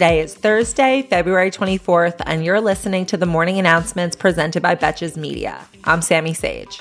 [0.00, 5.14] Today is Thursday, February 24th, and you're listening to the morning announcements presented by Betches
[5.14, 5.68] Media.
[5.84, 6.80] I'm Sammy Sage.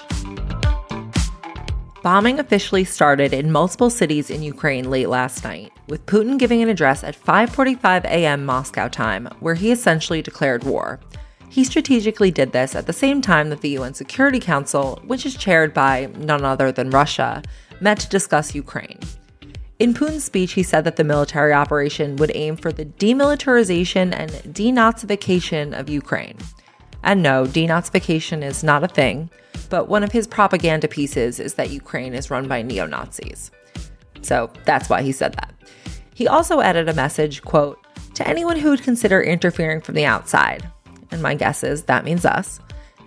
[2.01, 6.69] Bombing officially started in multiple cities in Ukraine late last night, with Putin giving an
[6.69, 8.45] address at 5:45 a.m.
[8.45, 11.01] Moscow time, where he essentially declared war.
[11.49, 15.35] He strategically did this at the same time that the UN Security Council, which is
[15.35, 17.43] chaired by none other than Russia,
[17.81, 18.99] met to discuss Ukraine.
[19.79, 24.29] In Putin's speech, he said that the military operation would aim for the demilitarization and
[24.53, 26.37] denazification of Ukraine.
[27.01, 29.29] And no, denazification is not a thing,
[29.69, 33.51] but one of his propaganda pieces is that Ukraine is run by neo Nazis.
[34.21, 35.53] So that's why he said that.
[36.13, 37.79] He also added a message, quote,
[38.15, 40.69] to anyone who would consider interfering from the outside.
[41.09, 42.59] And my guess is that means us.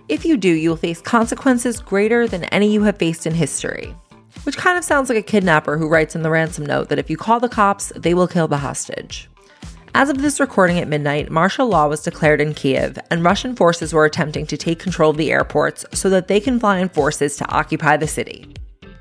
[0.09, 3.95] If you do, you will face consequences greater than any you have faced in history
[4.43, 7.09] which kind of sounds like a kidnapper who writes in the ransom note that if
[7.09, 9.29] you call the cops, they will kill the hostage.
[9.95, 13.93] As of this recording at midnight, martial law was declared in Kiev, and Russian forces
[13.93, 17.37] were attempting to take control of the airports so that they can fly in forces
[17.37, 18.51] to occupy the city.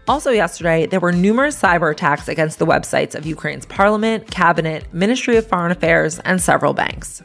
[0.07, 5.37] Also, yesterday, there were numerous cyber attacks against the websites of Ukraine's parliament, cabinet, Ministry
[5.37, 7.23] of Foreign Affairs, and several banks.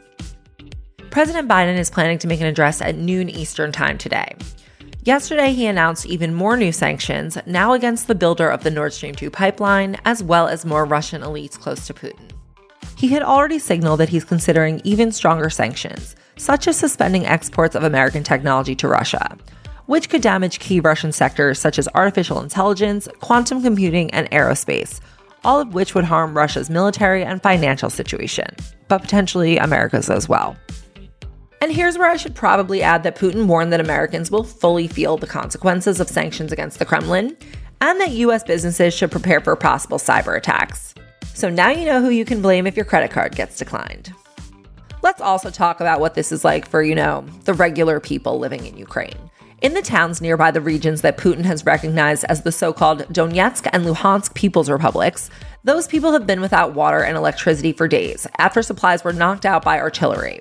[1.10, 4.34] President Biden is planning to make an address at noon Eastern Time today.
[5.08, 9.14] Yesterday, he announced even more new sanctions, now against the builder of the Nord Stream
[9.14, 12.30] 2 pipeline, as well as more Russian elites close to Putin.
[12.94, 17.84] He had already signaled that he's considering even stronger sanctions, such as suspending exports of
[17.84, 19.38] American technology to Russia,
[19.86, 25.00] which could damage key Russian sectors such as artificial intelligence, quantum computing, and aerospace,
[25.42, 28.54] all of which would harm Russia's military and financial situation,
[28.88, 30.54] but potentially America's as well.
[31.60, 35.16] And here's where I should probably add that Putin warned that Americans will fully feel
[35.16, 37.36] the consequences of sanctions against the Kremlin,
[37.80, 40.94] and that US businesses should prepare for possible cyber attacks.
[41.34, 44.12] So now you know who you can blame if your credit card gets declined.
[45.02, 48.66] Let's also talk about what this is like for, you know, the regular people living
[48.66, 49.16] in Ukraine.
[49.60, 53.68] In the towns nearby the regions that Putin has recognized as the so called Donetsk
[53.72, 55.30] and Luhansk People's Republics,
[55.64, 59.64] those people have been without water and electricity for days after supplies were knocked out
[59.64, 60.40] by artillery.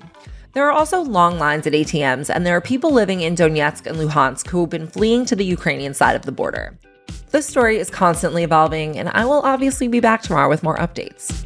[0.58, 3.96] There are also long lines at ATMs, and there are people living in Donetsk and
[3.96, 6.80] Luhansk who have been fleeing to the Ukrainian side of the border.
[7.30, 11.46] This story is constantly evolving, and I will obviously be back tomorrow with more updates.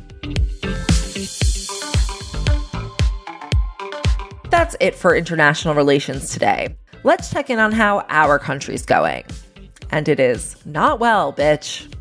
[4.49, 6.77] That's it for international relations today.
[7.03, 9.25] Let's check in on how our country's going.
[9.89, 11.93] And it is not well, bitch.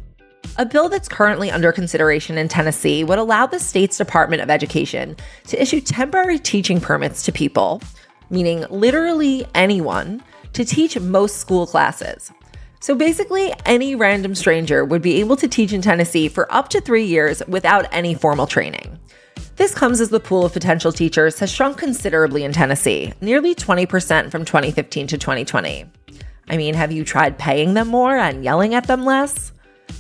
[0.61, 5.17] A bill that's currently under consideration in Tennessee would allow the state's Department of Education
[5.47, 7.81] to issue temporary teaching permits to people,
[8.29, 10.23] meaning literally anyone,
[10.53, 12.31] to teach most school classes.
[12.81, 16.83] So basically, any random stranger would be able to teach in Tennessee for up to
[16.83, 18.99] three years without any formal training.
[19.57, 24.31] This comes as the pool of potential teachers has shrunk considerably in Tennessee, nearly 20%
[24.31, 25.87] from 2015 to 2020.
[26.51, 29.53] I mean, have you tried paying them more and yelling at them less?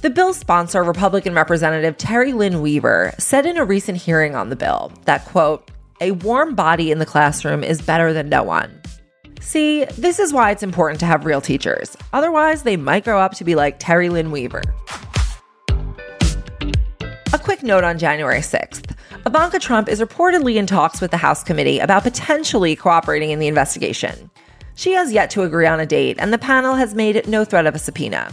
[0.02, 4.56] The bill's sponsor, Republican Representative Terry Lynn Weaver, said in a recent hearing on the
[4.56, 5.70] bill that, quote,
[6.00, 8.80] a warm body in the classroom is better than no one.
[9.40, 11.96] See, this is why it's important to have real teachers.
[12.14, 14.62] Otherwise, they might grow up to be like Terry Lynn Weaver.
[17.32, 18.96] A quick note on January 6th.
[19.26, 23.48] Ivanka Trump is reportedly in talks with the House committee about potentially cooperating in the
[23.48, 24.30] investigation.
[24.76, 27.66] She has yet to agree on a date, and the panel has made no threat
[27.66, 28.32] of a subpoena.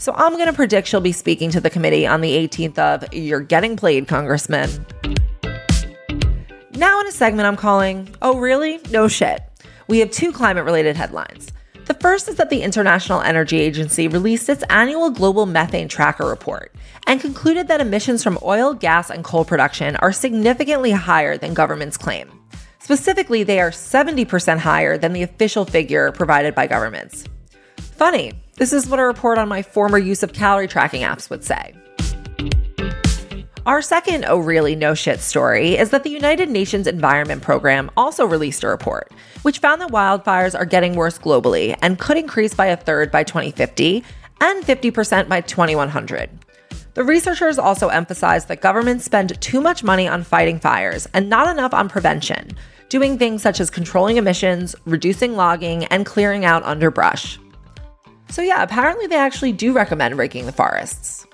[0.00, 3.12] So I'm going to predict she'll be speaking to the committee on the 18th of
[3.12, 4.70] You're Getting Played, Congressman.
[6.72, 8.80] Now, in a segment I'm calling, Oh, really?
[8.90, 9.42] No shit.
[9.88, 11.52] We have two climate related headlines.
[11.84, 16.74] The first is that the International Energy Agency released its annual global methane tracker report
[17.06, 21.98] and concluded that emissions from oil, gas, and coal production are significantly higher than governments
[21.98, 22.30] claim.
[22.78, 27.24] Specifically, they are 70% higher than the official figure provided by governments.
[27.76, 31.42] Funny, this is what a report on my former use of calorie tracking apps would
[31.42, 31.74] say.
[33.64, 38.26] Our second oh really no shit story is that the United Nations Environment Program also
[38.26, 42.66] released a report, which found that wildfires are getting worse globally and could increase by
[42.66, 44.04] a third by 2050
[44.42, 46.28] and 50% by 2100.
[46.92, 51.48] The researchers also emphasized that governments spend too much money on fighting fires and not
[51.48, 52.50] enough on prevention,
[52.90, 57.38] doing things such as controlling emissions, reducing logging, and clearing out underbrush.
[58.30, 61.26] So, yeah, apparently they actually do recommend raking the forests.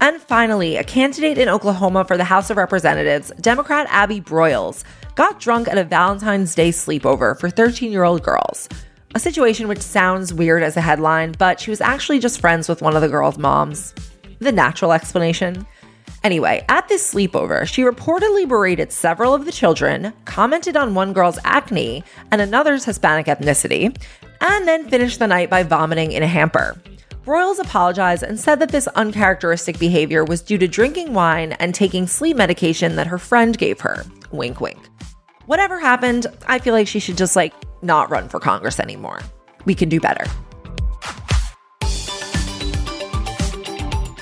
[0.00, 5.40] And finally, a candidate in Oklahoma for the House of Representatives, Democrat Abby Broyles, got
[5.40, 8.68] drunk at a Valentine's Day sleepover for 13 year old girls.
[9.14, 12.82] A situation which sounds weird as a headline, but she was actually just friends with
[12.82, 13.94] one of the girls' moms.
[14.40, 15.66] The natural explanation.
[16.22, 21.38] Anyway, at this sleepover, she reportedly berated several of the children, commented on one girl's
[21.44, 23.96] acne and another's Hispanic ethnicity,
[24.40, 26.76] and then finished the night by vomiting in a hamper.
[27.24, 32.06] Broyles apologized and said that this uncharacteristic behavior was due to drinking wine and taking
[32.06, 34.04] sleep medication that her friend gave her.
[34.30, 34.78] Wink, wink.
[35.46, 37.52] Whatever happened, I feel like she should just like
[37.82, 39.20] not run for Congress anymore.
[39.64, 40.24] We can do better.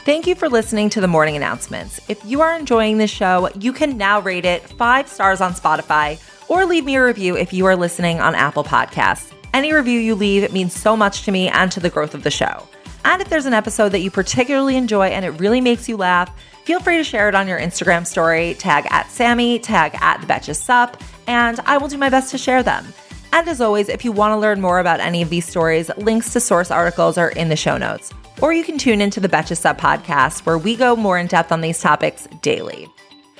[0.07, 2.01] Thank you for listening to the morning announcements.
[2.09, 6.19] If you are enjoying this show, you can now rate it five stars on Spotify
[6.49, 9.34] or leave me a review if you are listening on Apple Podcasts.
[9.55, 12.31] Any review you leave means so much to me and to the growth of the
[12.31, 12.67] show.
[13.05, 16.29] And if there's an episode that you particularly enjoy and it really makes you laugh,
[16.65, 20.27] feel free to share it on your Instagram story, tag at Sammy, tag at the
[20.27, 22.85] Betches Sup, and I will do my best to share them.
[23.33, 26.33] And as always, if you want to learn more about any of these stories, links
[26.33, 28.12] to source articles are in the show notes.
[28.43, 31.53] Or you can tune into the Betches Sup podcast, where we go more in depth
[31.53, 32.89] on these topics daily.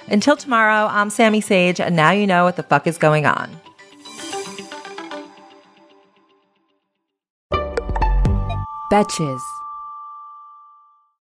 [0.07, 3.51] Until tomorrow, I'm Sammy Sage, and now you know what the fuck is going on.
[8.89, 9.54] Betches.